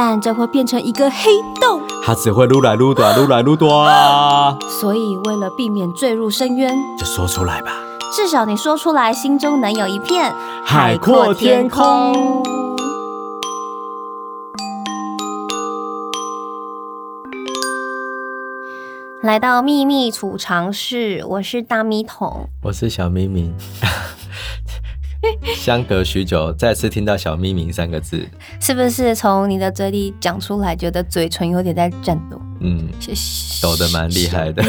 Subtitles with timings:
[0.00, 1.28] 但这会变成一个黑
[1.60, 4.56] 洞，它只会撸来撸短，撸来撸短。
[4.80, 7.72] 所以为了避免坠入深渊，就说出来吧。
[8.12, 10.32] 至少你说出来，心中能有一片
[10.64, 12.44] 海阔天空。
[19.20, 23.52] 来到秘密储藏室，我是大米桶，我是小咪明。
[25.56, 28.26] 相隔许久，再次听到“小咪明”三个字，
[28.60, 32.40] 是不是从你的嘴里讲出来，觉得嘴唇有点在颤抖？
[32.60, 32.88] 嗯，
[33.62, 34.62] 抖得蛮厉害的。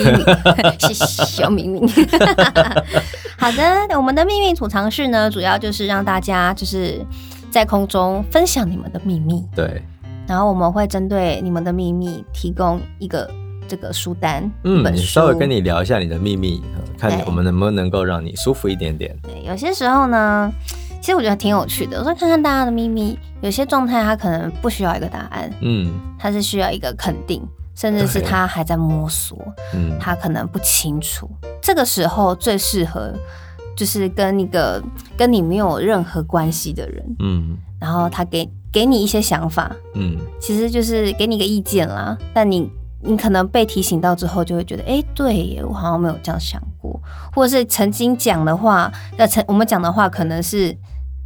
[0.79, 1.87] 是小咪明。
[3.37, 7.05] 好的，我们的秘密储藏室呢，主要就是让大家就是
[7.49, 9.43] 在空中分享你们的秘密。
[9.55, 9.81] 对。
[10.27, 13.27] 然后我们会针对你们的秘密提供一个
[13.69, 14.51] 这个书单。
[14.63, 16.61] 嗯，本稍微跟你聊一下你的秘密。
[16.97, 19.17] 看我们能不能够让你舒服一点点。
[19.23, 20.51] 对，有些时候呢，
[20.99, 21.97] 其实我觉得挺有趣的。
[21.97, 27.41] 我说看看大家的秘密，有些状态他可能不需要一个答案，嗯，他是需要一个肯定，
[27.73, 29.37] 甚至是他还在摸索，
[29.73, 31.29] 嗯，他可能不清楚。
[31.61, 33.13] 这个时候最适合
[33.77, 34.83] 就是跟一个
[35.15, 42.69] 跟你没有任何关系的人，嗯，然后他给给你一些想法，嗯，其实就是给你一个意见啦，但你。
[43.02, 47.00] 你可能被提醒到之后，就会觉得，哎、欸，对耶，我好像没有这样想过，
[47.33, 50.75] 或者是曾经讲的话，那曾我们讲的话，可能是，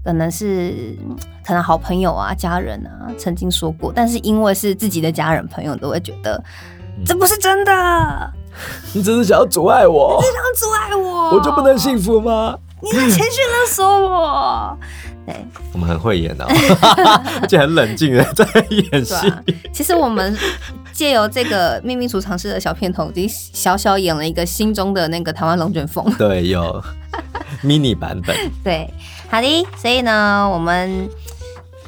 [0.04, 0.98] 可能是，
[1.44, 6.44] 可能好朋友啊、家人啊曾经说过，但是因为是自己的家人朋友，都会觉得
[7.06, 8.34] 这不是真的。
[8.94, 12.56] 你只是想要阻碍我，你只想阻碍我，我就不能幸福吗？
[12.82, 14.78] 你的情绪勒索我。
[15.26, 15.36] 对，
[15.72, 16.46] 我们很会演哦，
[17.42, 19.44] 而且很冷静的在演戏、啊。
[19.72, 20.38] 其实我们
[20.92, 26.04] 借由这个秘密储藏室的小片头，已经小小演了一个心中的那个台湾龙卷风。
[26.18, 26.84] 对，有
[27.64, 28.36] mini 版本。
[28.64, 28.90] 对，
[29.30, 31.10] 好的，所以呢，我们。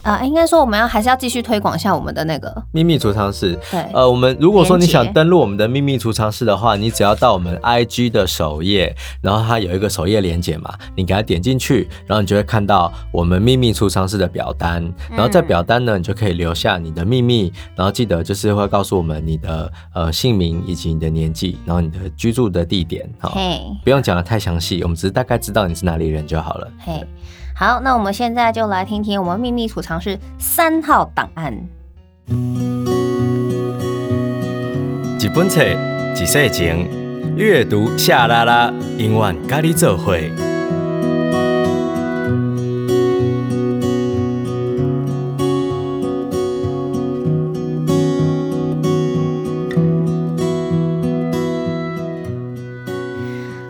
[0.06, 3.58] 啊、呃，应该说我们要还是要继续推广一下我们的那个秘密储藏室。
[3.72, 23.36] 对，呃，我们如果说你想登录我们的秘密储藏室的话，你只要到我们 IG 的首页，然后它有一个首页连接嘛，你给它点进去，然后你就会看到我们秘密储藏室的表单，然后在表单呢，你就可以留下你的秘密，然后记得就是会告诉我们你的呃姓名以及你的年纪，然后你的居住的地点，好，
[23.84, 26.72] 不用讲的太详细，我们只是大概知道你是哪里人就好了。
[26.78, 27.04] 嘿。
[27.58, 31.54] 好，那我们现在就来听听我们秘密储藏室三号档案。
[35.18, 35.64] 一本册，
[36.16, 36.86] 一世情，
[37.38, 40.14] 阅读夏拉拉，永远跟你做伙。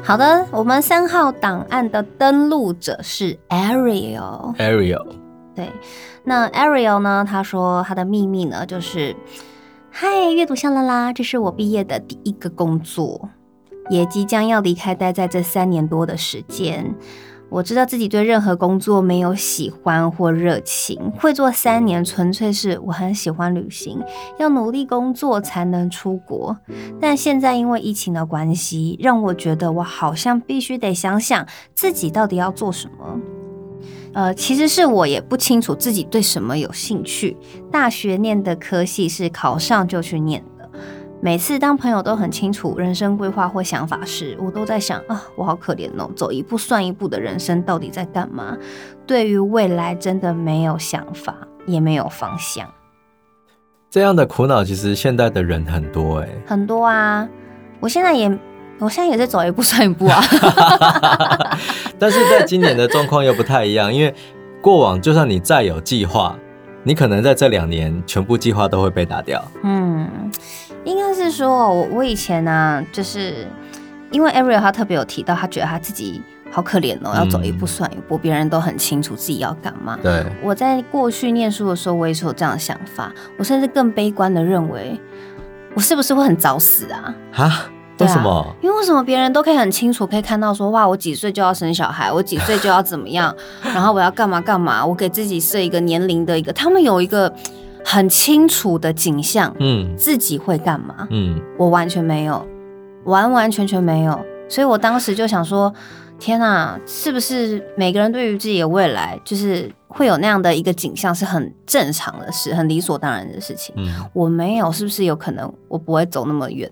[0.06, 4.56] 好的，我们三号档案的登录者是 Ariel。
[4.56, 5.04] Ariel，
[5.56, 5.72] 对，
[6.24, 7.26] 那 Ariel 呢？
[7.28, 9.16] 他说他的秘密呢，就是
[9.90, 13.30] 嗨，阅读夏拉啦，这是我毕业的第一个工作，
[13.90, 16.94] 也即将要离开，待在这三年多的时间。
[17.50, 24.02] 我知道自己对任何工作没有喜欢或热情，会做三年纯粹是我很喜欢旅行，
[24.38, 26.58] 要努力工作才能出国。
[27.00, 33.20] 但现在因为疫情的关系，让我觉得我好像必须得想想自己到底要做什么。
[34.14, 37.36] 呃，其实是我也不清楚自己对什么有兴趣。
[37.70, 40.44] 大学念的科系是考上就去念。
[41.26, 48.56] 每次当朋友都很清楚人生规划或想法时，我都在想啊，我好可怜哦，走一步算一步的人生到底在干嘛？
[49.08, 52.72] 对于未来真的没有想法，也没有方向。
[53.90, 57.28] 这样的苦恼其实现在的人很多哎，很多啊！
[57.80, 58.30] 我现在也，
[58.78, 60.22] 我现在也在走一步算一步啊。
[61.98, 64.14] 但是在今年的状况又不太一样，因为
[64.62, 66.38] 过往就算你再有计划，
[66.86, 69.44] 你可能在这两年全部计划都会被打掉。
[69.64, 70.08] 嗯。
[70.84, 73.48] 应该是说，我我以前呢、啊，就是
[74.12, 76.22] 因为 Ariel 他特别有提到，他觉得他自己
[76.52, 79.98] 好可怜哦，要走一步算一步，别、嗯、人都很清楚自己要干嘛。
[80.04, 85.02] 对，我在过去念书的时候，我也是有这样的想法，我甚至更悲观的认为，
[85.74, 87.16] 我是不是会很早死啊？
[87.32, 87.66] 哈？
[88.00, 88.30] 为什么？
[88.30, 97.34] 啊、因为为什么别人都可以很清楚可以看到说，哇，我几岁就要生小孩，我几岁就要怎么样， 然后我要干嘛干嘛，我给自己设一个年龄的一个，他们有一个。
[97.88, 101.08] 很清楚的景象，嗯，自己会干嘛？
[101.12, 102.44] 嗯，我完全没有，
[103.04, 104.20] 完完全全没有。
[104.50, 105.72] 所以我当时就想说，
[106.18, 113.76] 天哪，是不是每个人对于自己的未来，就是会有那样的一个景象，是很正常的事，很理所当然的事情？
[113.78, 116.68] 嗯，我没有，是不是有可能我不会走那么远？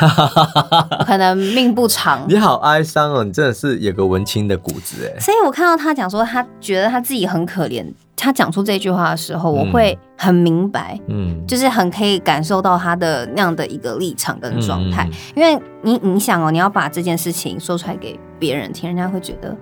[1.06, 2.24] 可能命不长。
[2.28, 5.20] 你好哀伤哦，你真的是有个文青的骨子哎。
[5.20, 7.84] 所以我看到他讲说，他觉得他自己很可怜。
[8.14, 15.08] 他讲出这句话的时候，我会很明白，嗯，就是很可以感受到他的那样的一个立场跟状态。
[15.10, 19.56] 嗯、因为你你想哦，你要把这件事情说出来给别人听，人家会觉得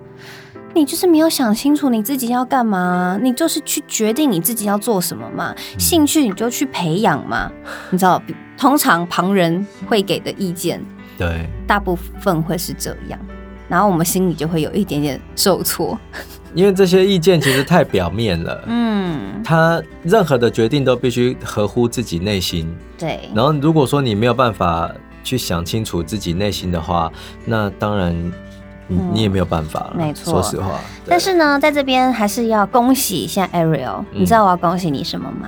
[0.75, 7.51] 你就是没有想清楚你自己要干嘛，你就是去决定你自己要做什么嘛，兴趣你就去培养嘛，
[7.89, 8.21] 你知道，
[8.61, 10.79] 通常旁人会给的意见，
[11.17, 13.19] 对，大部分会是这样，
[13.67, 15.97] 然后我们心里就会有一点点受挫。
[16.53, 23.21] 因为这些意见其实太表面了，嗯，他任何的决定都必须合乎自己内心，对。
[23.33, 24.91] 然后如果说你没有办法
[25.23, 27.11] 去想清楚自己内心的话，
[27.45, 28.13] 那当然
[28.85, 30.33] 你、嗯、你也没有办法了，没错。
[30.33, 35.47] 说实话，但是呢，在这边还是要恭喜一下 Ariel，、嗯、你知道我要恭喜你什么吗？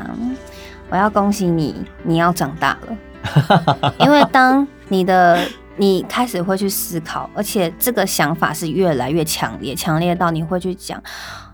[0.89, 5.39] 我要恭喜你，你要长大了， 因为当你的。
[5.75, 11.01] 你开始会去思考，而且这个想法是越来越强烈，强烈到你会去讲，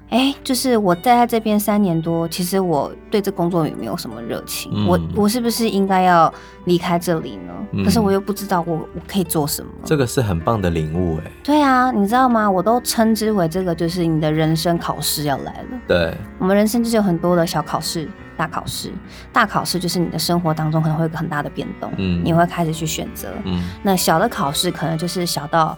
[0.09, 6.33] 哎，就是我待在这边三年多，其实我对这工作也没有什么热情，嗯、我我是不是应该要
[6.65, 7.53] 离开这里呢？
[7.71, 9.71] 嗯、可是我又不知道我我可以做什么。
[9.85, 11.31] 这个是很棒的领悟，哎。
[11.43, 12.49] 对啊，你知道吗？
[12.49, 15.79] 我都称之为这个就是你的人生考试要来了。
[15.87, 18.09] 对，我们人生就是有很多的小考试。
[18.35, 18.89] 大考试，
[19.33, 25.77] 大考试就是你的生活当中可能会有个很大的变动，嗯，你会开始去选择，嗯，那小的考试可能就是小到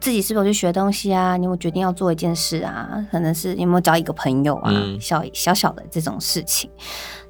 [0.00, 6.70] 自己是不是去学东西啊，你有决定要做一件事啊，可能是有没有交一个朋友啊，嗯、小小小的这种事情，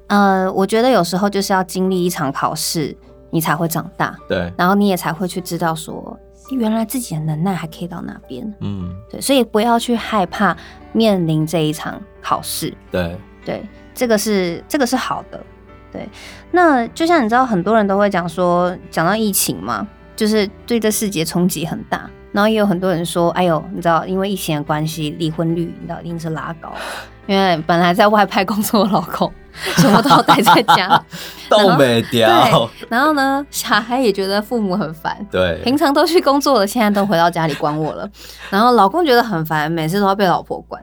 [0.07, 2.95] 呃，我觉得有时候就是要经历一场考试，
[3.31, 6.17] 你才会长大，对，然后你也才会去知道说，
[6.51, 10.55] 原来自己的能耐还可以到哪边，嗯，对，所以不要去害怕
[10.93, 13.63] 面临这一场考试，对，对。
[13.95, 15.43] 这个是这个是好的，
[15.91, 16.07] 对。
[16.51, 19.85] 那就像你知道，很多人都会讲说，讲到疫情嘛，
[20.15, 22.09] 就是对这世界冲击很大。
[22.31, 26.73] 然后也有很多人说，哎呦，你知道，因为疫情的关系，离婚率你知道一定是拉高，
[27.27, 29.31] 因为本来在外派工作的老公，
[29.77, 31.03] 什么都要待在家，
[31.49, 32.69] 都没掉。
[32.87, 38.09] 然后呢，小孩也觉得父母很烦，对，平常都去工作了，现在都回到家里管我了。
[38.49, 40.81] 然后老公觉得很烦，每次都要被老婆管。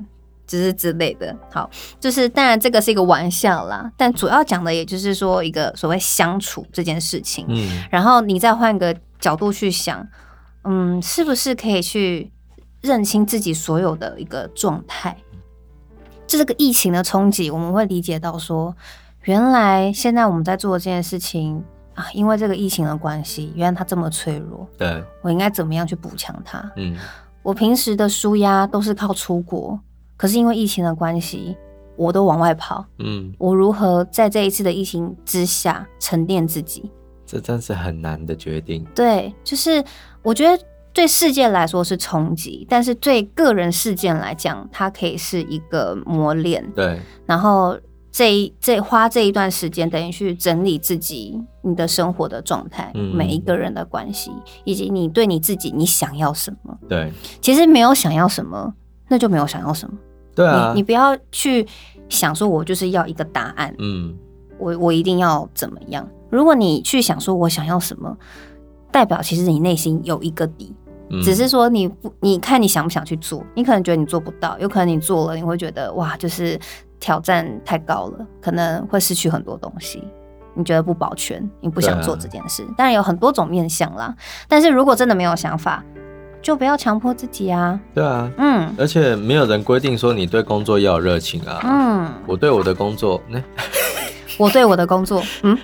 [0.49, 1.69] 就是之类的，好，
[1.99, 10.06] 就是当然这个是一个玩笑啦，但主要讲的也就是说一个所谓相处这件事情，嗯，然后你再换个角度去想，
[10.66, 12.30] 嗯，是不是可以去
[12.80, 15.16] 认清自己所有的一个状态？
[16.26, 18.74] 就这个疫情的冲击，我们会理解到说，
[19.22, 21.64] 原来现在我们在做的这件事情
[21.94, 26.58] 啊，因为这个疫情的关系，原来它这么脆弱，对，我应该怎么样去补强它？
[26.76, 26.96] 嗯，
[27.42, 29.78] 我平时的舒压都是靠出国。
[30.16, 31.56] 可是因为疫情的关系，
[31.94, 32.84] 我都往外跑。
[32.98, 36.90] 嗯，我如何在这一次的疫情之下沉淀自己？
[37.26, 38.87] 这真是很难的决定。
[38.94, 39.82] 对，就是
[40.23, 40.62] 我觉得
[40.93, 46.64] 对世界来说是冲击，但是对个人事件来讲，它可以是一个磨练。
[46.75, 47.78] 对，然后
[48.11, 54.30] 这一这花这一段时间，等于去整理自己你的生活的状态，嗯，每一个人的关系，
[54.64, 56.78] 以及你对你自己你想要什么？
[56.88, 58.73] 对，其实没有想要什么，
[59.09, 59.99] 那就没有想要什么。
[60.35, 61.66] 对啊，你你不要去
[62.09, 64.14] 想说，我就是要一个答案，嗯，
[64.59, 66.09] 我我一定要怎么样？
[66.30, 68.16] 如果你去想说我想要什么，
[68.90, 70.75] 代表其实你内心有一个底，
[71.11, 73.45] 嗯，只是说你不，你看你想不想去做？
[73.54, 76.59] 你可能觉得你做不到，有可能你做了，你会觉得哇，就是
[76.99, 80.02] 挑战太高了，可能会失去很多东西，
[80.54, 82.66] 你觉得不保全，你不想做这件事。
[82.76, 84.14] 当然有很多种面向啦，
[84.49, 85.83] 但是如果真的没有想法。
[86.42, 87.80] 就不要强迫自己啊！
[87.92, 91.61] 对啊，嗯，而且没有人规定说你对工作要有热情啊。
[91.64, 93.42] 嗯，我对我的工作，那
[94.38, 95.59] 我对我的工作，嗯，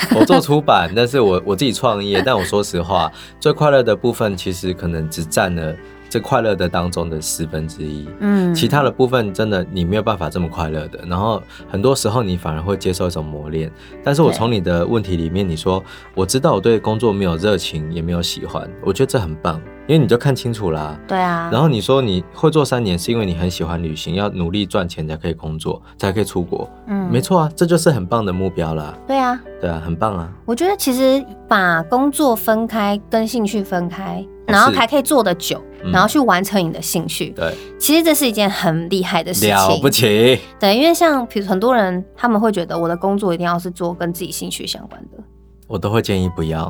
[0.18, 5.74] 我做出版，但是我我自己创业，但我说实话，最快乐的部分其实可能只占了。
[6.08, 11.00] 这快乐的当中的十分之一，嗯，其他的部分真的你没有办法这么快乐的。
[11.06, 13.70] 然后很多时候你反而会接受一种磨练。
[14.02, 15.82] 但是我从你的问题里面，你说
[16.14, 20.98] 我知道我对工作没有热情，也没有喜欢，我觉得这很棒，因为你就看清楚啦。
[21.06, 21.50] 对啊。
[21.52, 26.68] 然后你说你会做三年，是因为你很喜欢旅行，要努力赚钱才可以工作，才可以出国。
[26.86, 28.96] 嗯，没错啊，这就是很棒的目标啦。
[29.06, 30.32] 对啊，对啊，很棒啊。
[30.46, 34.26] 我觉得其实把工作分开跟兴趣分开。
[34.48, 35.62] 然后才可以做得久，
[35.92, 37.30] 然后去完成你的兴趣。
[37.30, 40.38] 对，其实这是一件很厉害的事情，了不起。
[40.58, 45.18] 对，因为像比如很多人，他们会觉得我的工作一定要是做跟自己兴趣相关的。
[45.66, 46.64] 我都会建议不要。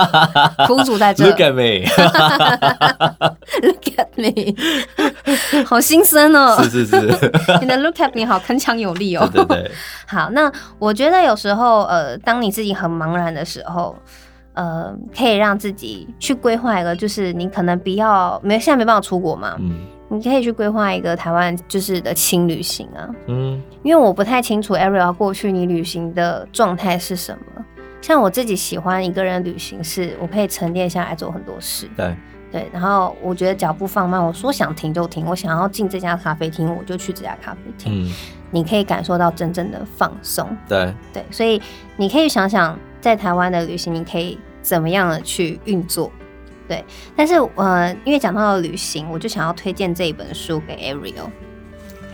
[0.66, 1.26] 苦主在这。
[1.26, 1.84] Look at me。
[3.60, 4.54] Look at me。
[5.66, 6.56] 好心酸哦。
[6.62, 7.32] 是是是。
[7.60, 9.28] 你的 Look at me 好铿锵有力哦。
[9.30, 9.70] 对对对。
[10.06, 13.94] 好，那我觉得有时候，呃，当你自己很茫然的时候，
[14.60, 27.64] 呃，可以让自己去规划一个，就是你可能比较没现在没办法出国嘛，嗯，你可以去规划一个台湾就是的轻旅行啊，嗯，因为我不太清楚 Ariel 过去你旅行的状态是什么。
[28.02, 31.88] 像我自己喜欢一个人旅行，是我可以沉淀下来做很多事。
[31.96, 32.14] 对
[32.52, 38.04] 对，然后我觉得脚步放慢，我说想停就停，我想要进这家咖啡厅，我就去这家咖啡厅。
[38.04, 38.12] 嗯，
[38.50, 40.46] 你可以感受到真正的放松。
[40.68, 41.62] 对对，所以
[41.96, 46.10] 你可以想想，在台湾的旅行，你可以怎么样的去运作？
[46.68, 46.84] 对，
[47.16, 51.28] 但是呃，因为讲到了旅行，我就想要推荐这一本书给 Ariel。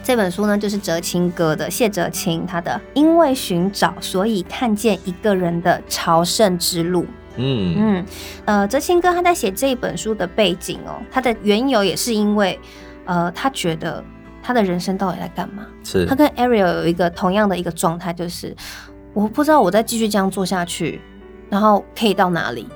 [0.02, 7.02] 这本书呢，就是哲青哥的谢哲青，他的《因为寻找，所以看见一个人的朝圣之路》。
[7.38, 8.06] 嗯嗯，
[8.44, 12.58] 呃，哲青哥他在写这一本书的背景哦，他的缘由也是因为，
[13.04, 14.02] 呃，他觉得
[14.42, 15.66] 他的人生到底在干嘛？
[15.84, 16.06] 是。
[16.06, 18.56] 他跟 Ariel 有一个同样的一个状态，就是
[19.12, 21.00] 我不知道我再继续这样做下去，
[21.48, 22.68] 然后可以到哪里，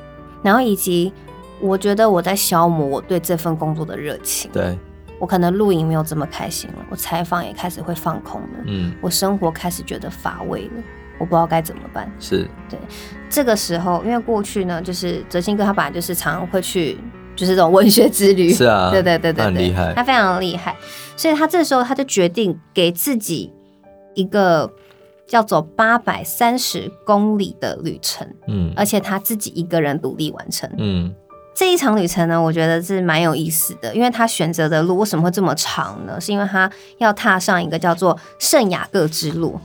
[0.42, 1.12] 然后以及
[1.60, 4.50] 我觉得我在消磨我对这份工作的热情。
[4.52, 4.78] 对。
[5.18, 10.82] 我可能录影没有这么开心了，我采访也开始会放空了，嗯，我生活开始觉得乏味了，
[11.18, 12.10] 我不知道该怎么办。
[12.18, 12.78] 是对，
[13.28, 16.96] 这个时候，因为过去呢，就是哲青哥他本来就是常常会去，
[17.36, 20.74] 就是这种文学之旅，是啊，对对对对对，很厉害，他非常厉害，
[21.18, 23.52] 所以他这时候他就决定给自己
[24.14, 24.72] 一个
[25.30, 31.14] 叫做八百三十公里的旅程，嗯，而且他自己一个人独立完成，嗯。
[31.54, 36.18] 这一场旅程呢，我觉得是蛮有意思的，因为他选择的路为什么会这么长呢？
[36.20, 39.60] 是因为他要踏上一个叫做圣雅各之路。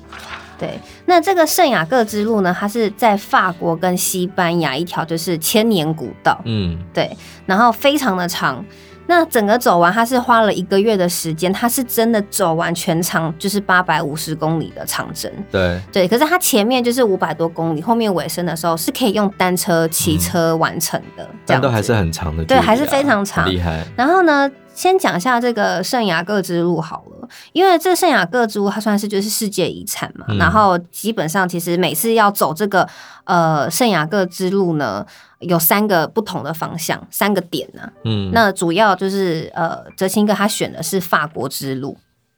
[0.58, 6.40] 对，那这个圣雅各之路呢，它是在法国跟西班牙一条就是千年古道。
[6.46, 8.64] 嗯，对，然后非常的长。
[9.08, 15.32] 那整个走完，他是花了一个月的时间，他是真的走完全长，就是八百五十公里的长征。
[15.52, 23.84] 对对，可是他前面就是五百多公里，后面尾声的时候是可以用单车、骑车完成的，嗯、这样都还是很长的、啊，对，还是非常长，厉害。
[23.96, 32.88] 然后呢，先讲一下这个圣雅各之路好了，因为这圣雅各之路它算是就是世界遗产嘛，嗯、然后基本上其实每次要走这个
[33.24, 35.04] 呃圣雅各之路呢。
[35.40, 37.94] 有三个不同的方向，三个点呢、啊。
[38.06, 41.96] 嗯，那主要就是呃，哲青哥他选的是法国之路。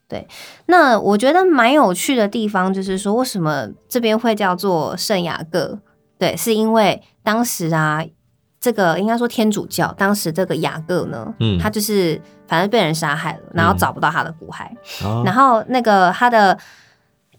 [0.10, 0.28] 对，
[0.66, 5.80] 那我觉得蛮有趣的地方就是说，为什么这边会叫做圣雅各？
[6.18, 8.04] 对，是因为当时啊，
[8.68, 14.68] 这个应该说天主教当时这个雅各呢，嗯，他就是反正被人杀害了，然后找不到他的骨骸，
[15.06, 16.58] 嗯、然后那个他的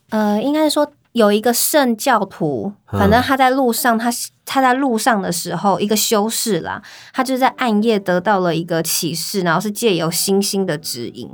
[0.08, 0.90] 呃，应该是说。
[1.12, 4.08] 有一个圣教徒，反正他在路上，他
[4.44, 6.80] 他在路上的时候，一个修士啦，
[7.12, 11.28] 他就在暗夜得到了一个启示，然后是借由星星的指引，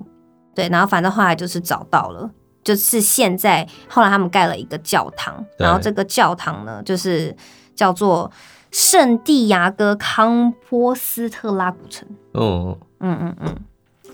[0.55, 2.31] 对，然后反正后来就是找到了，
[2.63, 7.37] 就是现在后来他们盖了一个教堂，然后这个教堂呢，就是
[7.75, 8.31] 叫做
[8.75, 13.55] 圣地亚哥康波斯特拉古城，哦，嗯嗯嗯，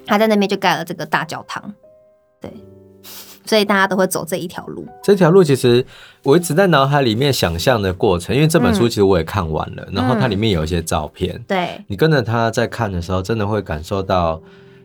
[0.05, 1.73] 他在那边就盖了这个大教堂，
[2.43, 2.53] 对。
[3.47, 4.87] 所以大家都会走这一条路。
[5.03, 5.85] 这条路其实
[6.23, 11.35] 我一直在脑海里面想象的过程，因为这本书其实我也看完了，嗯、然后它里面有一些照片。
[11.35, 14.39] 嗯、对，你跟着他在看的时候，真的会感受到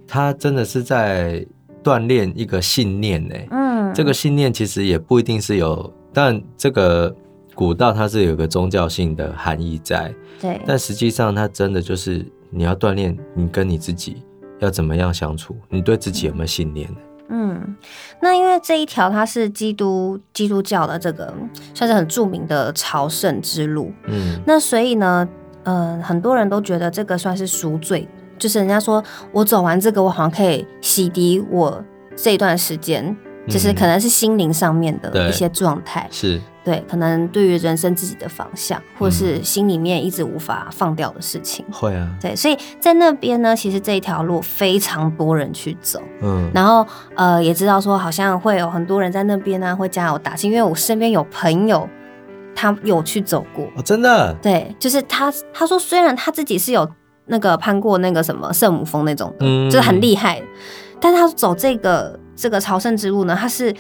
[0.08, 1.46] 他真的是在
[1.84, 3.36] 锻炼一个信念呢。
[3.52, 7.14] 嗯，这个信念其实也不一定是有，但这个
[7.56, 10.14] 古道它是有个宗教性的含义在。
[10.40, 14.22] 对，但实际上它真的就是你要锻炼你跟你自己
[14.60, 16.88] 要怎么样相处，你对自己有没有信念？
[17.30, 17.76] 嗯，
[18.22, 21.34] 那因为这一条它是基督基督教的这个
[21.74, 25.28] 算是很著名的朝圣之路，嗯，那所以呢，
[25.64, 28.08] 呃，很多人都觉得这个算是赎罪，
[28.38, 31.84] 就是人家说我走完这个，我好像可以洗涤我
[32.16, 33.16] 这一段时间，
[33.48, 36.42] 就是可能是心灵上面的一些状态，嗯，是。
[36.66, 42.10] 对，可能对于人生自己的方向，或是心里面一直无法放掉的事情，嗯、会啊。
[42.20, 46.84] 对，所以在那边呢，其实这一条路非常多人去走，嗯，然后
[47.16, 51.88] 呃，也知道说好像会有很多人在那边呢会加油打气，因为我身边有朋友
[52.56, 56.90] 他有去走过，哦，真的，对，就是他他说虽然他自己是有
[57.28, 60.42] 那个攀过那个什么圣母峰那种的，嗯，就是很厉害，
[61.00, 63.72] 但是他走这个这个朝圣之路呢，他是。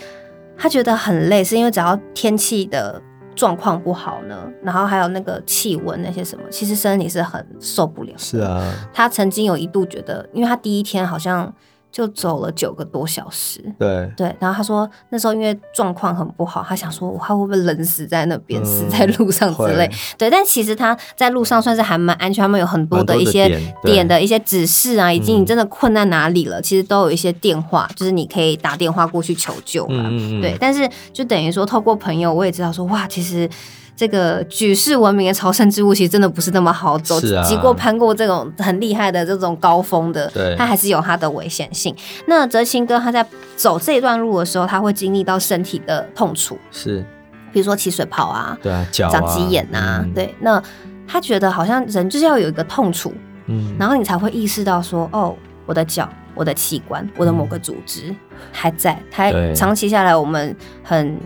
[0.57, 3.01] 他觉得很累，是因为只要天气的
[3.35, 8.13] 状况不好呢，然后还有那个气温那些什么，其实身体是很受不了。
[8.17, 11.53] 是啊，他曾经有一度觉得，因为他第一天好像。
[11.95, 19.89] 就走了九个多小时，对对，然后他说那时候因为状况很不好，他想说他会不会冷死在那边，嗯、死在路上之类。
[20.17, 23.47] 对，但其实他在路上算是还蛮安全，他们有很多的一些
[23.81, 30.09] 点，的一些指示啊，以及你真的困在哪里了，嗯、其实都有一些电话，就是你可以打电话过去求救嘛。
[30.41, 33.49] 对，但是就等于说透过朋友，我也知道说哇，其实。
[33.95, 37.17] 这个举世闻名的朝圣之路，其实真的不是那么好走。
[37.19, 41.95] 是啊，经过攀过这种很厉害的这种高峰的，对，它还是有它的危险性。
[42.27, 43.25] 那哲青哥他在
[43.55, 47.05] 走这段路的时候，他会经历到身体的痛楚，是，
[47.53, 50.35] 比如说起水泡啊，对啊，脚啊，长鸡眼啊，嗯、对。
[50.41, 50.61] 那
[51.07, 53.13] 他觉得好像人就是要有一个痛楚，
[53.45, 55.33] 嗯，然后你才会意识到说，哦，
[55.65, 58.13] 我的脚、我的器官、我的某个组织
[58.51, 61.17] 还在，还长期下来我们很。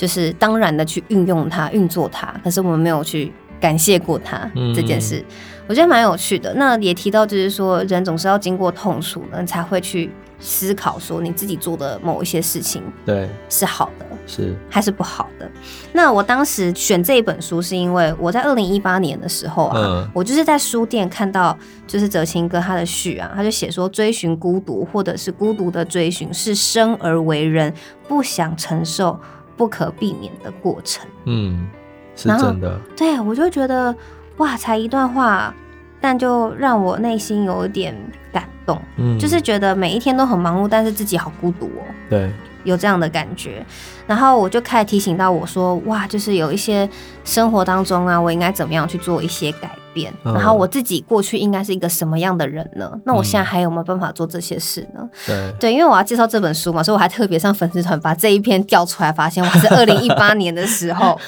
[0.00, 3.30] 就是当然的去运用它、运作它，可是我们没有去
[3.60, 5.22] 感谢过它、嗯、这件事，
[5.66, 6.54] 我觉得蛮有趣的。
[6.54, 15.46] 那也提到，就是说人总是要经过痛楚呢，才会去思考说你自己做的某一些事情，对，是好的，是还是不好的。
[15.92, 21.54] 那我当时选这一本书，是因为我在二零一八年的时候啊，嗯、我就是在书店看到，
[21.86, 27.70] 就是哲青哥他的序啊，他就写说，追寻孤独或者是孤独的追寻，是生而为人
[28.08, 29.20] 不想承受。
[29.60, 31.68] 不可避免的过程，嗯，
[32.16, 32.80] 是真的。
[32.96, 33.94] 对，我就觉得
[34.38, 35.54] 哇，才一段话，
[36.00, 37.94] 但就让我内心有一点
[38.32, 41.84] 感动，嗯，就是觉得每一天都很忙碌，但是自己好孤独哦。
[42.08, 42.32] 对。
[42.64, 43.64] 有这样的感觉，
[44.06, 46.88] 然后我就开始提醒到我说，哇，就是有一些
[47.24, 50.12] 生活当中啊，我应该怎么样去做一些改变？
[50.24, 52.92] 嗯、然后我自己过去应该是一个什么样的人呢？
[53.04, 55.08] 那我现在还有没有办法做这些事呢？
[55.26, 61.18] 对对，因为我要介绍这本书嘛，所以我还特别上粉丝团把这一篇调出来，发现我是 二零一八年的时候，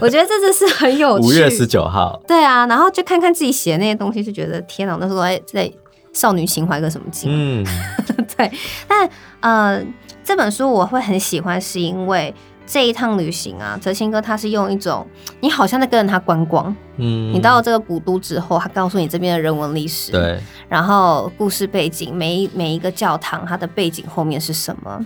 [0.00, 1.26] 我觉得这真是很有趣。
[1.26, 5.72] 五月十九号，对啊，然后就看看自己写的那些东西，就觉得天哪，那时候在在
[6.12, 7.30] 少女情怀个什么劲？
[7.30, 7.66] 嗯，
[8.36, 8.50] 对，
[8.88, 9.08] 但
[9.40, 9.82] 呃。
[10.32, 12.34] 这本书我会很喜欢，是因为
[12.64, 15.06] 这一趟旅行啊，哲青哥他是用一种
[15.40, 20.40] 你好像在跟着他观光，嗯，你到了这个古都之后，他告诉你这边的人文历史，对，
[20.70, 25.04] 然后故事背景，每一每一个教堂它的背景后面是什么。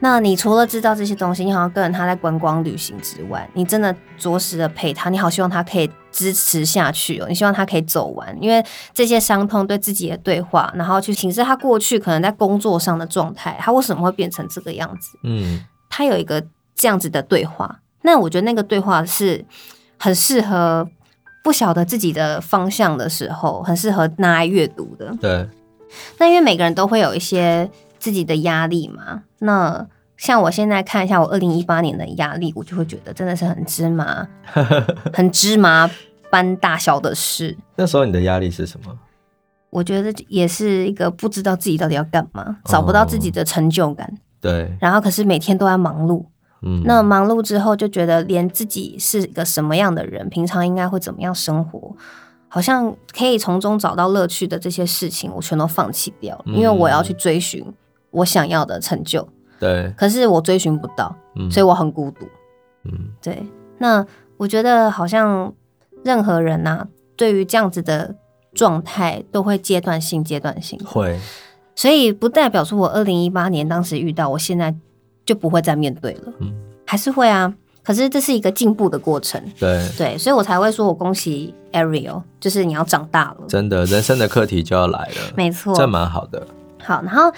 [0.00, 15.18] 那你除了知道这些东西，你好像跟着他在观光旅行之外，你真的着实的陪他，你好希望他可以支持下去哦，你希望他可以走完，因为这些伤痛对自己的对话，然后去审视他过去可能在工作上的状态，他为什么会变成这个样子？
[15.24, 16.44] 嗯，他有一个
[16.76, 19.44] 这样子的对话，那我觉得那个对话是
[19.98, 20.88] 很适合
[21.42, 25.12] 不晓得自己的方向的时候，很适合拿来阅读的。
[25.20, 25.48] 对，
[26.18, 27.70] 那因为每个人都会有一些。
[28.02, 34.28] 自己的压力嘛，那像我现在看一下我二零一八年的压力，我就会觉得真的是很芝麻，
[35.12, 35.90] 很芝麻
[36.30, 37.56] 般大小的事。
[37.76, 38.98] 那时候你的压力是什么？
[39.70, 44.18] 我觉得也是一个不知道自己到底要干嘛，找不到自己的成就感。
[44.40, 44.70] 对。
[44.80, 46.26] 然后可是每天都在忙碌，
[46.60, 51.96] 嗯，那忙碌之后就觉得连自己是一个什么样的人，平常应该会怎么样生活。
[52.48, 57.64] 好像可以从中找到乐趣的这些事情，我全都放弃掉了，因为我要去追寻。
[58.10, 59.26] 我想要的成就，
[59.62, 62.26] 对，可是我追寻不到，嗯，所以我很孤独，
[62.82, 63.40] 嗯，对。
[63.78, 64.04] 那
[64.36, 65.54] 我觉得好像
[66.04, 68.12] 任何人呐、啊，对于这样子的
[68.54, 70.76] 状态，都会阶段性、阶段性。
[70.84, 71.16] 会，
[71.76, 74.74] 所以不代表说我二零一八年当时遇到，我现在
[75.24, 76.52] 就不会再面对了，嗯，
[76.84, 77.54] 还是会啊。
[77.84, 79.88] 可是这是一个进步的过程，对。
[79.96, 86.44] 对，所以我才会说我恭喜 Ariel，就是你要长大了，真的，人生的课题就要来了，没错，这蛮好的。
[86.84, 87.32] 好，然后，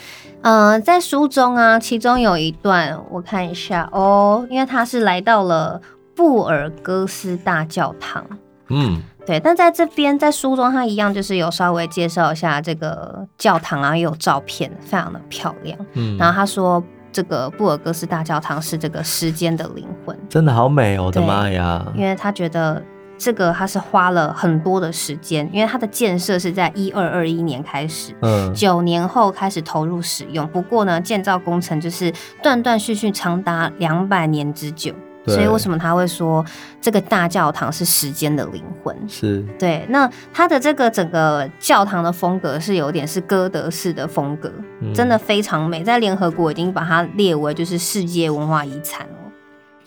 [0.45, 5.81] 呃，在书中啊，其中有一段我看一下哦，因为他是来到了
[6.15, 8.23] 布尔戈斯大教堂，
[8.69, 22.83] 嗯，对，但在这边在书中，他一样就是有稍微介绍一下这个教堂啊，也有照片，非常的漂亮，嗯，然后他说这个布尔戈斯大教堂是这个时间的灵魂，真的好美哦，我的妈呀，因为他觉得。
[23.17, 30.47] 这个它是花了很多的时间，因为它的建设是在一二二一年开始，嗯，九年后开始投入使用。
[30.49, 34.93] 不过呢，建造工程就是断断续续，长达两百年之久。
[35.27, 36.45] 所以为什么他会说
[36.83, 38.95] 这个大教堂是时间的灵魂？
[39.09, 39.87] 是对。
[39.89, 49.33] 那它的这个整个教堂的风格是有点是哥德式的风格，嗯，真的非常美，在联合国已经把它列为就是世界文化遗产哦。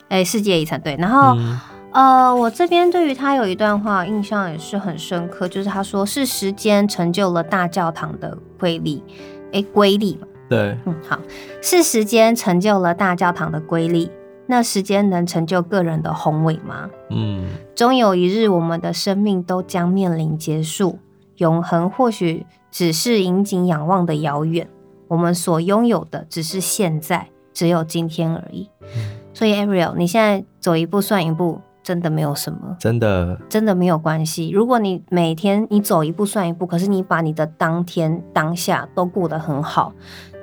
[0.10, 1.36] 哎，世界遗产对，然后。
[1.38, 1.60] 嗯
[1.91, 9.04] 呃，我这边对于他有一段话印象也是很深刻，就是他说是时间成就了大教堂的瑰丽，
[9.52, 11.17] 诶，瑰丽嘛，对，嗯，好，
[11.62, 14.12] 是时间成就了大教堂的瑰丽，
[14.45, 16.89] 那时间能成就个人的宏伟吗？
[17.10, 21.00] 嗯，终有一日，我们的生命都将面临结束，
[21.38, 24.69] 永恒或许只是引颈仰望的遥远。
[25.08, 28.69] 我们所拥有的只是现在，只有今天而已。
[28.82, 34.50] 嗯、所以，Ariel，你现在走一步算一步，真的没有什么，真的，真的没有关系。
[34.50, 39.93] 如果你每天你走一步算一步，可是你把你的当天当下都过得很好，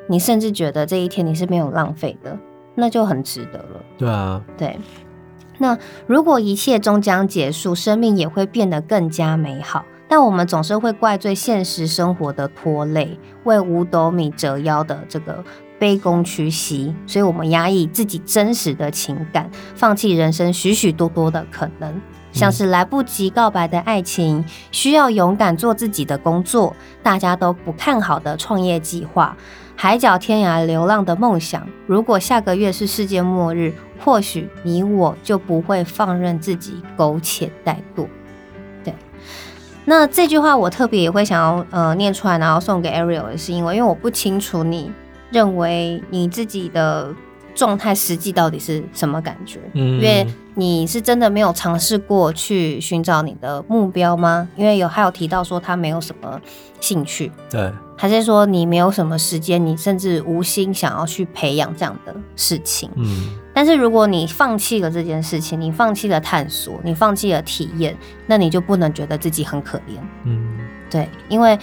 [0.08, 2.34] 你甚至觉得这一天你是没有浪费的。
[2.76, 3.84] 那就很值得了。
[3.98, 4.78] 对啊，对。
[5.58, 5.76] 那
[6.06, 9.84] 如果一切终将结束，生命也会变得更加美好。
[10.08, 15.44] 但我们总是会怪罪现实生活的拖累，为五斗米折腰的这个
[15.80, 22.00] 卑躬屈膝，所以我们压抑自己真实的情感，放弃人生许许多多的可能，
[22.32, 29.36] 像是来不及告白的爱情，需要勇敢做自己的工作，大家都不看好的创业计划。
[29.76, 38.06] 海角天涯流浪的梦想，如果下个月是世界末日，或许你我就不会放任自己苟且怠惰。
[38.84, 38.94] 对，
[39.84, 44.92] 那这句话我特别也会想要呃念出来，然后送给 Ariel 的是因为，因为我不清楚你
[45.30, 47.14] 认为你自己的
[47.54, 54.48] 状态实际到底是什么感觉，嗯，因为你是真的没有尝试过去寻找你的目标吗？
[54.56, 56.40] 因为有还有提到说他没有什么
[56.80, 57.72] 兴趣，对。
[57.96, 62.90] 还是说你没有什么时间，你甚至无心想要去培养这样的事情。
[62.96, 69.96] 嗯，但是如果你放弃了这件事情，你放弃了探索，你放弃了体验，那你就不能觉得自己很可怜。
[70.24, 70.58] 嗯，
[70.90, 71.56] 对，因为。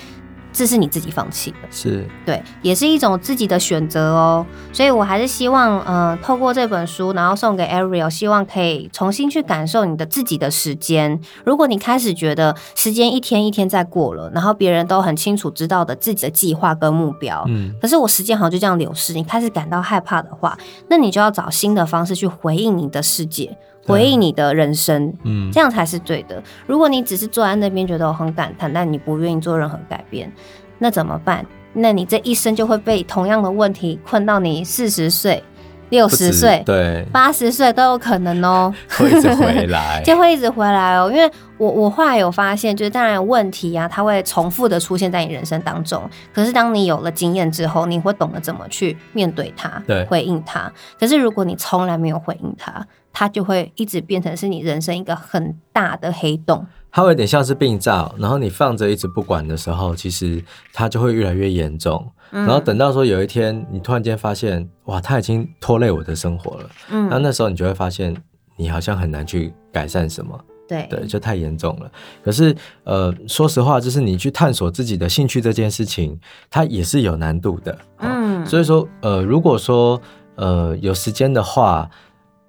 [0.53, 4.45] 这是你自己放弃的，是对，也是一种自己的选择哦。
[4.73, 11.19] 所以我还是希望，呃，透过这本书，然后送给 Ariel，希望可以重新去感受你的自己的时间。
[11.45, 20.57] 如果你开始觉得时间一天一天在过了，然后别人都很清楚知道的自己的计划跟目标，嗯，可是我时间好像就这样流逝，你开始感到害怕的话，
[20.89, 23.57] 那你就要找新的方式去回应你的世界。
[23.91, 26.41] 回应你的人生，嗯，这样才是对的。
[26.65, 30.32] 如果你只是坐在那边觉得我很感叹，但你不愿意做任何改变，
[30.80, 31.45] 那怎么办？
[31.73, 35.41] 那你这一生就会被同样的问题困到你四十岁、
[35.89, 41.10] 六十岁、对八十岁都有可能哦， 会一直回来， 就会一直回来哦。
[41.10, 46.01] 因为我我后来有发现，就是当然问题啊，它会重复的出现在你人生当中。
[46.34, 50.69] 可是当你有了经验之后，你会懂得怎么去面对它，对，回应它。
[50.99, 60.43] 可是如果你从来没有回应它，它就会一直变成是你人生一个很大的黑洞，它会有点像是病灶，然后你放着一直不管的时候，其实
[60.74, 62.10] 它就会越来越严重。
[62.32, 66.69] 嗯、然后等到说有一天你突然间发现，哇，它已经拖累我的生活了。
[66.89, 68.15] 嗯，那那时候你就会发现，
[68.56, 70.39] 你好像很难去改善什么。
[70.67, 71.91] 对对，就太严重了。
[72.24, 76.17] 可是呃，说实话，就是你去探索自己的兴趣这件事情，
[76.50, 77.78] 它也是有难度的。
[77.97, 80.02] 嗯，所以说呃，如果说
[80.36, 81.89] 呃有时间的话。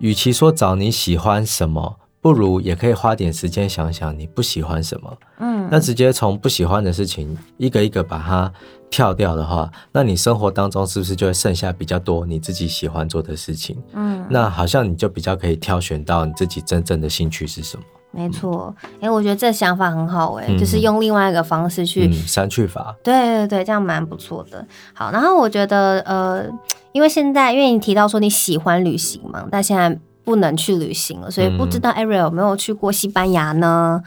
[0.02, 5.16] 与其说找你喜欢什么，不如也可以花点时间想想你不喜欢什么。
[5.38, 8.52] 嗯，那直接从不喜欢的事情一个一个把它
[8.90, 13.80] 跳掉的话，那你生活当中是不是就会剩下比较多你自己喜欢做的事情？
[13.92, 17.84] 嗯，那好像你就比较可以挑选到你自己真正的兴趣是什么。
[18.12, 22.94] 没错，哎、欸，我觉得这想法很好、欸，哎、嗯，就是用另外一个方式去删去法。
[23.02, 24.64] 对对对，这样蛮不错的。
[24.94, 26.44] 好，然后我觉得呃。
[26.92, 34.02] 因为现在，因为你提到说你喜欢旅行嘛，但现在不能去旅行了，所以不知道 Ariel 有没有去过西班牙呢？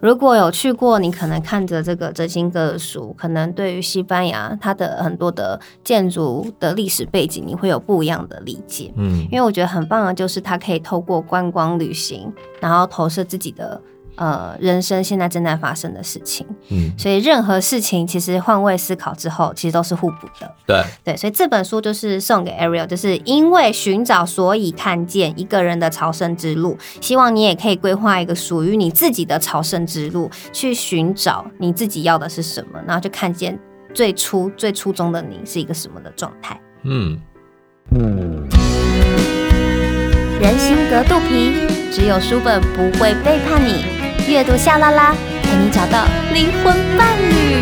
[0.00, 8.92] 如果有去过，你可能看着这个哲金哥的书，可能对于西班牙它的很多的建筑的历史背景，你会有不一样的理解。
[8.96, 13.80] 嗯，因为我觉得很棒的就是它可以透过观光旅行，然后投射自己的。
[14.18, 26.76] 呃，人生现在正在发生的事情，嗯，所以任何事情其实换位思考之后，其实都是互补的，对对，所以这本书就是送给 Ariel，就是因为寻找，所以看见一个人的朝圣之路。
[27.00, 33.56] 希望你也可以规划一个属于你自己的朝圣之路，去寻找你自己要的是什么，然后就看见
[33.94, 36.60] 最初最初中的你是一个什么的状态。
[36.82, 37.16] 嗯
[37.92, 38.48] 嗯，
[40.40, 41.52] 人心隔肚皮，
[41.92, 43.97] 只有书本不会背叛你。
[44.26, 47.60] 阅读夏拉拉，陪你找到灵魂伴侣。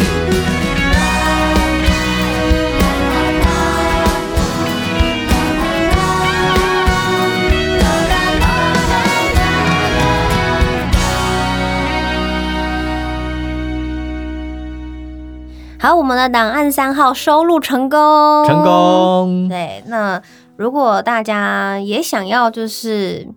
[15.79, 19.49] 好，我们的档案三号收录成功，成功。
[19.49, 20.23] 对，那。
[20.57, 23.29] 如果大家也想要，就是。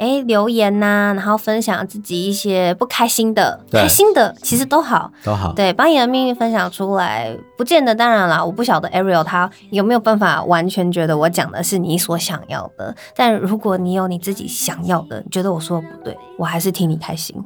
[0.00, 5.52] 哎，留言呐、啊，然后分享自己一些不开心的、开心的，其实都好，都好。
[5.52, 7.94] 对，把你的秘密分享出来，不见得。
[7.94, 12.96] 当然啦，我不晓得 Ariel 他有没有办法完全觉得我讲的是你所想要的。
[13.14, 17.36] 但如果你有你自己想要的，你觉得我说的不对，我还是替你开心。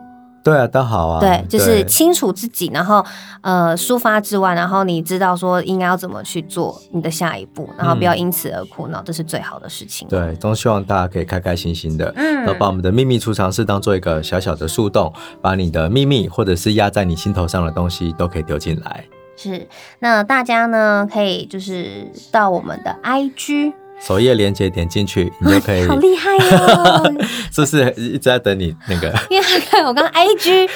[0.44, 1.18] 对啊，都好啊。
[1.18, 3.04] 对，就是清楚自己，然后
[3.40, 10.06] 呃抒发之外，然后你知道说应该要怎么去做你的下一步，然后不要因此而苦恼，嗯、这是最好的事情。
[10.06, 19.04] 对，都希望大家可以开开心心的，嗯，然后把我们的秘密储藏室当做一个小小的树洞，把你的秘密或者是压在你心头上的东西都可以丢进来。
[19.36, 19.66] 是，
[19.98, 23.72] 那大家呢可以就是到我们的 IG。
[24.00, 25.86] 首页链接点进去， 你就可以。
[25.86, 27.14] 好厉害哦！
[27.52, 29.12] 是不是一直在等你那个？
[29.30, 30.68] 因为看我刚 IG。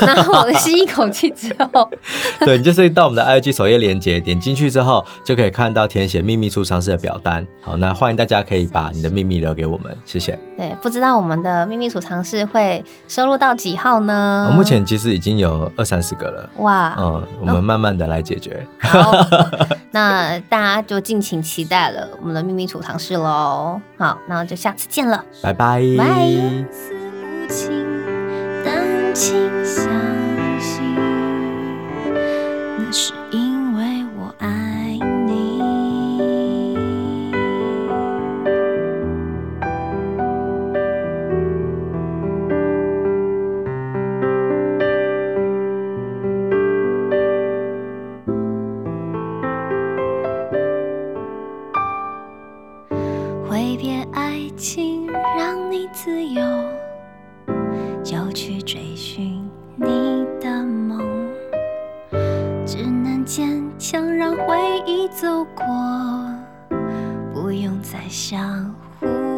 [0.06, 1.88] 然后我吸一口气之后，
[2.40, 7.46] 对，你就是到我们的 IG 首页链接，点进去之后就可以看到填写秘密储藏室的表单。
[7.60, 10.38] 好，那欢迎大家可以把你的秘密留给我们，谢谢。
[10.56, 14.48] 对，不知道我们的秘密储藏室会收录到几号呢？
[14.50, 16.48] 我目前其实已经有二三十个了。
[16.58, 18.64] 哇，嗯，我们慢慢的来解决。
[18.80, 19.12] 好，
[19.90, 23.80] 那大家就敬请期待了我们的秘密储藏室喽。
[23.98, 28.03] 好，那就下次见了，拜拜，拜。
[29.14, 29.32] 请
[29.64, 29.84] 相
[30.60, 30.82] 信，
[32.76, 33.43] 那是因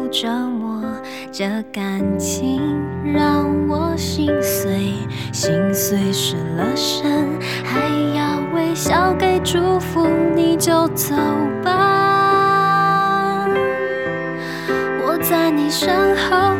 [0.07, 0.83] 折磨。
[1.31, 2.61] 这感情
[3.13, 4.93] 让我心碎，
[5.31, 7.27] 心碎失了神，
[7.63, 11.15] 还要微笑给祝福，你就走
[11.63, 13.47] 吧，
[15.05, 16.55] 我在你身后，